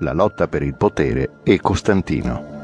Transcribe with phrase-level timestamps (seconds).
[0.00, 2.58] la lotta per il potere e Costantino.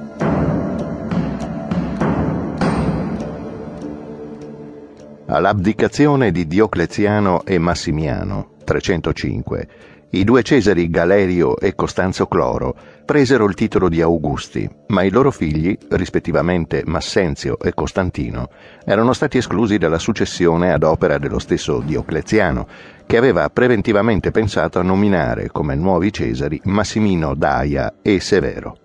[5.27, 9.69] All'abdicazione di Diocleziano e Massimiano, 305,
[10.11, 15.33] i due Cesari Galerio e Costanzo Cloro presero il titolo di Augusti, ma i loro
[15.33, 18.49] figli, rispettivamente Massenzio e Costantino,
[18.85, 22.67] erano stati esclusi dalla successione ad opera dello stesso Diocleziano,
[23.05, 28.79] che aveva preventivamente pensato a nominare come nuovi Cesari Massimino Daia e Severo.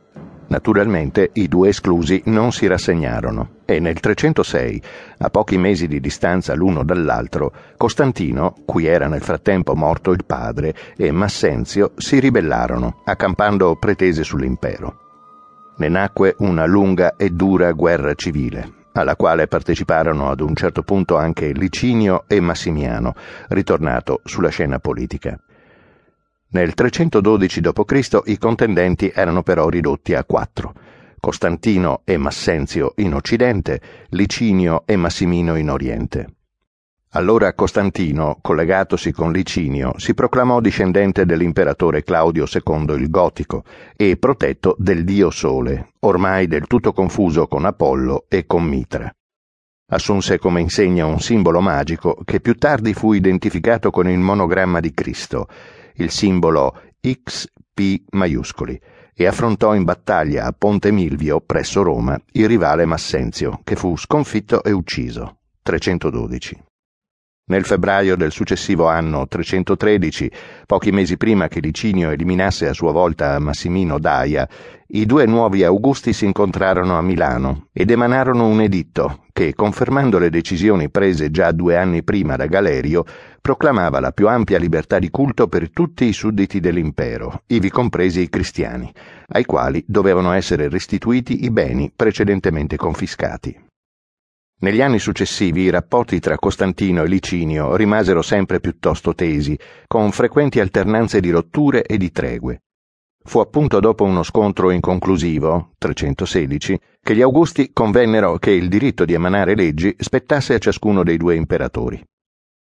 [0.52, 4.82] Naturalmente i due esclusi non si rassegnarono e nel 306,
[5.20, 10.76] a pochi mesi di distanza l'uno dall'altro, Costantino, cui era nel frattempo morto il padre,
[10.98, 14.98] e Massenzio si ribellarono, accampando pretese sull'impero.
[15.78, 21.16] Ne nacque una lunga e dura guerra civile, alla quale parteciparono ad un certo punto
[21.16, 23.16] anche Licinio e Massimiano,
[23.48, 25.40] ritornato sulla scena politica.
[26.54, 28.22] Nel 312 d.C.
[28.26, 30.74] i contendenti erano però ridotti a quattro.
[31.18, 36.34] Costantino e Massenzio in Occidente, Licinio e Massimino in Oriente.
[37.12, 43.64] Allora Costantino, collegatosi con Licinio, si proclamò discendente dell'imperatore Claudio II il Gotico
[43.96, 49.10] e protetto del dio Sole, ormai del tutto confuso con Apollo e con Mitra.
[49.94, 54.94] Assunse come insegna un simbolo magico che più tardi fu identificato con il monogramma di
[54.94, 55.48] Cristo
[56.02, 58.80] il simbolo XP maiuscoli,
[59.14, 64.64] e affrontò in battaglia a Ponte Milvio, presso Roma, il rivale Massenzio, che fu sconfitto
[64.64, 65.38] e ucciso.
[65.62, 66.64] 312.
[67.52, 70.32] Nel febbraio del successivo anno 313,
[70.66, 74.48] pochi mesi prima che Licinio eliminasse a sua volta Massimino Daia,
[74.88, 80.30] i due nuovi Augusti si incontrarono a Milano ed emanarono un editto che, confermando le
[80.30, 83.04] decisioni prese già due anni prima da Galerio,
[83.42, 88.30] proclamava la più ampia libertà di culto per tutti i sudditi dell'impero, ivi compresi i
[88.30, 88.94] cristiani,
[89.30, 93.58] ai quali dovevano essere restituiti i beni precedentemente confiscati.
[94.60, 100.60] Negli anni successivi i rapporti tra Costantino e Licinio rimasero sempre piuttosto tesi, con frequenti
[100.60, 102.62] alternanze di rotture e di tregue.
[103.24, 109.14] Fu appunto dopo uno scontro inconclusivo, 316, che gli Augusti convennero che il diritto di
[109.14, 112.04] emanare leggi spettasse a ciascuno dei due imperatori.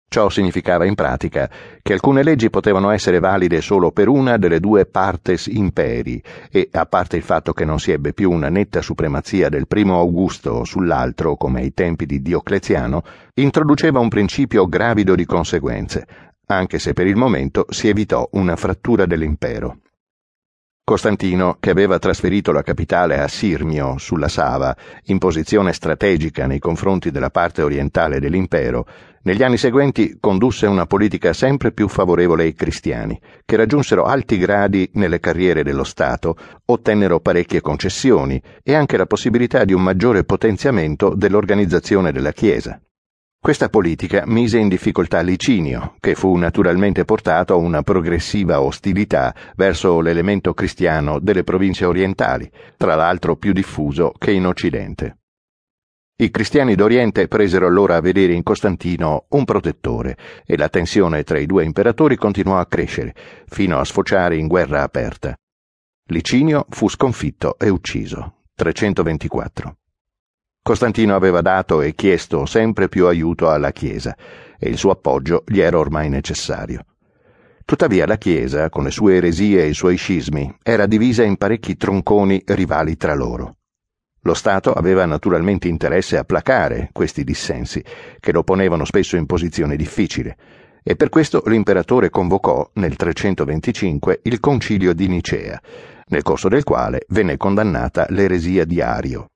[0.08, 1.50] Ciò significava in pratica
[1.82, 6.22] che alcune leggi potevano essere valide solo per una delle due partes imperi
[6.52, 9.98] e, a parte il fatto che non si ebbe più una netta supremazia del primo
[9.98, 13.02] Augusto sull'altro come ai tempi di Diocleziano,
[13.34, 16.06] introduceva un principio gravido di conseguenze,
[16.46, 19.78] anche se per il momento si evitò una frattura dell'impero.
[20.86, 27.10] Costantino, che aveva trasferito la capitale a Sirmio, sulla Sava, in posizione strategica nei confronti
[27.10, 28.86] della parte orientale dell'impero,
[29.22, 34.90] negli anni seguenti condusse una politica sempre più favorevole ai cristiani, che raggiunsero alti gradi
[34.92, 36.36] nelle carriere dello Stato,
[36.66, 42.78] ottennero parecchie concessioni e anche la possibilità di un maggiore potenziamento dell'organizzazione della Chiesa.
[43.44, 50.00] Questa politica mise in difficoltà Licinio, che fu naturalmente portato a una progressiva ostilità verso
[50.00, 55.18] l'elemento cristiano delle province orientali, tra l'altro più diffuso che in Occidente.
[56.16, 60.16] I cristiani d'Oriente presero allora a vedere in Costantino un protettore
[60.46, 63.14] e la tensione tra i due imperatori continuò a crescere,
[63.46, 65.36] fino a sfociare in guerra aperta.
[66.08, 68.44] Licinio fu sconfitto e ucciso.
[68.54, 69.76] 324.
[70.64, 74.16] Costantino aveva dato e chiesto sempre più aiuto alla Chiesa
[74.58, 76.86] e il suo appoggio gli era ormai necessario.
[77.66, 81.76] Tuttavia la Chiesa, con le sue eresie e i suoi scismi, era divisa in parecchi
[81.76, 83.56] tronconi rivali tra loro.
[84.22, 87.84] Lo Stato aveva naturalmente interesse a placare questi dissensi,
[88.18, 90.34] che lo ponevano spesso in posizione difficile,
[90.82, 95.60] e per questo l'imperatore convocò nel 325 il concilio di Nicea,
[96.06, 99.28] nel corso del quale venne condannata l'eresia di Ario,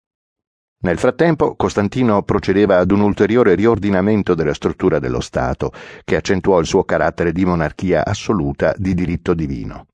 [0.81, 5.73] nel frattempo Costantino procedeva ad un ulteriore riordinamento della struttura dello Stato,
[6.05, 9.87] che accentuò il suo carattere di monarchia assoluta di diritto divino.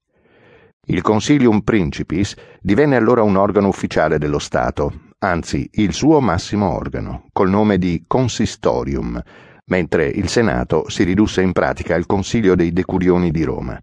[0.86, 7.28] Il Consilium Principis divenne allora un organo ufficiale dello Stato, anzi il suo massimo organo,
[7.32, 9.22] col nome di Consistorium,
[9.66, 13.80] mentre il Senato si ridusse in pratica al Consiglio dei Decurioni di Roma.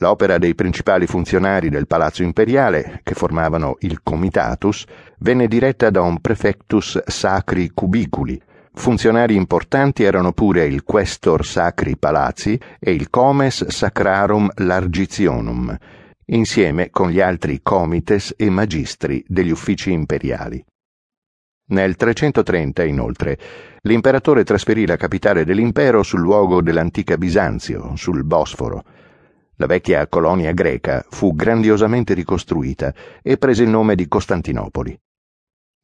[0.00, 4.84] L'opera dei principali funzionari del Palazzo Imperiale, che formavano il Comitatus,
[5.18, 8.40] venne diretta da un prefectus sacri cubiculi.
[8.74, 15.76] Funzionari importanti erano pure il Questor Sacri Palazzi e il Comes Sacrarum Largitionum,
[16.26, 20.64] insieme con gli altri comites e magistri degli uffici imperiali.
[21.70, 23.36] Nel 330, inoltre,
[23.80, 28.84] l'imperatore trasferì la capitale dell'impero sul luogo dell'antica Bisanzio, sul Bosforo,
[29.60, 34.96] La vecchia colonia greca fu grandiosamente ricostruita e prese il nome di Costantinopoli.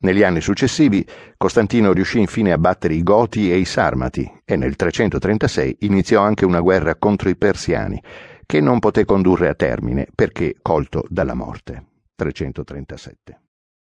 [0.05, 1.05] Negli anni successivi
[1.37, 6.45] Costantino riuscì infine a battere i Goti e i Sarmati e nel 336 iniziò anche
[6.45, 8.01] una guerra contro i Persiani,
[8.47, 11.85] che non poté condurre a termine perché colto dalla morte.
[12.15, 13.44] 337.